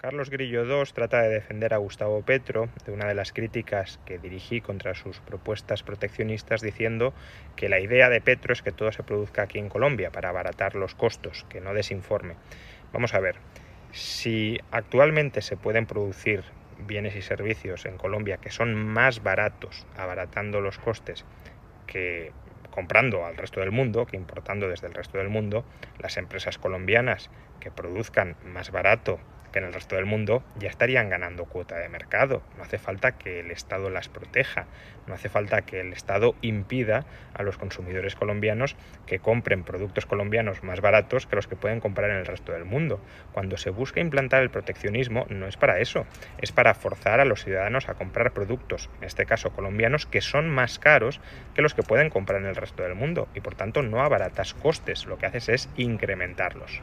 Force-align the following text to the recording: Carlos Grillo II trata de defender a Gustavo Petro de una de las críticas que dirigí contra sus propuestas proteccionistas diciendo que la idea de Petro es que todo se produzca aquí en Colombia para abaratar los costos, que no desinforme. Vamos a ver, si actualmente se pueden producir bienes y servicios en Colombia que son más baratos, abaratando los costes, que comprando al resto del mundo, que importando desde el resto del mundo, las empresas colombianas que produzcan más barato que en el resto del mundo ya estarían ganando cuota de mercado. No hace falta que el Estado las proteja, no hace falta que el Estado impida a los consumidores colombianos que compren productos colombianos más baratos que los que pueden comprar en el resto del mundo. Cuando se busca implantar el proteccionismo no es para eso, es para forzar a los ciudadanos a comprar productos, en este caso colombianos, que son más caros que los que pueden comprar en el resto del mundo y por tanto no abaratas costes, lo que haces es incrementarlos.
Carlos 0.00 0.30
Grillo 0.30 0.64
II 0.64 0.90
trata 0.94 1.20
de 1.20 1.28
defender 1.28 1.74
a 1.74 1.76
Gustavo 1.76 2.22
Petro 2.22 2.70
de 2.86 2.92
una 2.92 3.06
de 3.06 3.14
las 3.14 3.34
críticas 3.34 4.00
que 4.06 4.16
dirigí 4.16 4.62
contra 4.62 4.94
sus 4.94 5.20
propuestas 5.20 5.82
proteccionistas 5.82 6.62
diciendo 6.62 7.12
que 7.54 7.68
la 7.68 7.80
idea 7.80 8.08
de 8.08 8.22
Petro 8.22 8.54
es 8.54 8.62
que 8.62 8.72
todo 8.72 8.90
se 8.92 9.02
produzca 9.02 9.42
aquí 9.42 9.58
en 9.58 9.68
Colombia 9.68 10.10
para 10.10 10.30
abaratar 10.30 10.74
los 10.74 10.94
costos, 10.94 11.44
que 11.50 11.60
no 11.60 11.74
desinforme. 11.74 12.36
Vamos 12.94 13.12
a 13.12 13.20
ver, 13.20 13.36
si 13.92 14.58
actualmente 14.70 15.42
se 15.42 15.58
pueden 15.58 15.84
producir 15.84 16.44
bienes 16.78 17.14
y 17.14 17.20
servicios 17.20 17.84
en 17.84 17.98
Colombia 17.98 18.38
que 18.38 18.50
son 18.50 18.74
más 18.74 19.22
baratos, 19.22 19.86
abaratando 19.98 20.62
los 20.62 20.78
costes, 20.78 21.26
que 21.86 22.32
comprando 22.70 23.26
al 23.26 23.36
resto 23.36 23.60
del 23.60 23.70
mundo, 23.70 24.06
que 24.06 24.16
importando 24.16 24.66
desde 24.66 24.86
el 24.86 24.94
resto 24.94 25.18
del 25.18 25.28
mundo, 25.28 25.66
las 25.98 26.16
empresas 26.16 26.56
colombianas 26.56 27.28
que 27.60 27.70
produzcan 27.70 28.36
más 28.46 28.70
barato 28.70 29.20
que 29.52 29.58
en 29.58 29.66
el 29.66 29.72
resto 29.72 29.96
del 29.96 30.06
mundo 30.06 30.42
ya 30.58 30.68
estarían 30.68 31.08
ganando 31.08 31.44
cuota 31.44 31.76
de 31.76 31.88
mercado. 31.88 32.42
No 32.56 32.64
hace 32.64 32.78
falta 32.78 33.12
que 33.12 33.40
el 33.40 33.50
Estado 33.50 33.90
las 33.90 34.08
proteja, 34.08 34.66
no 35.06 35.14
hace 35.14 35.28
falta 35.28 35.62
que 35.62 35.80
el 35.80 35.92
Estado 35.92 36.34
impida 36.40 37.04
a 37.34 37.42
los 37.42 37.58
consumidores 37.58 38.14
colombianos 38.14 38.76
que 39.06 39.18
compren 39.18 39.64
productos 39.64 40.06
colombianos 40.06 40.62
más 40.62 40.80
baratos 40.80 41.26
que 41.26 41.36
los 41.36 41.46
que 41.46 41.56
pueden 41.56 41.80
comprar 41.80 42.10
en 42.10 42.16
el 42.16 42.26
resto 42.26 42.52
del 42.52 42.64
mundo. 42.64 43.00
Cuando 43.32 43.56
se 43.56 43.70
busca 43.70 44.00
implantar 44.00 44.42
el 44.42 44.50
proteccionismo 44.50 45.26
no 45.28 45.46
es 45.46 45.56
para 45.56 45.80
eso, 45.80 46.06
es 46.38 46.52
para 46.52 46.74
forzar 46.74 47.20
a 47.20 47.24
los 47.24 47.44
ciudadanos 47.44 47.88
a 47.88 47.94
comprar 47.94 48.32
productos, 48.32 48.88
en 48.98 49.04
este 49.04 49.26
caso 49.26 49.50
colombianos, 49.50 50.06
que 50.06 50.20
son 50.20 50.48
más 50.48 50.78
caros 50.78 51.20
que 51.54 51.62
los 51.62 51.74
que 51.74 51.82
pueden 51.82 52.10
comprar 52.10 52.40
en 52.40 52.46
el 52.46 52.56
resto 52.56 52.82
del 52.82 52.94
mundo 52.94 53.28
y 53.34 53.40
por 53.40 53.54
tanto 53.54 53.82
no 53.82 54.02
abaratas 54.02 54.54
costes, 54.54 55.06
lo 55.06 55.18
que 55.18 55.26
haces 55.26 55.48
es 55.48 55.68
incrementarlos. 55.76 56.80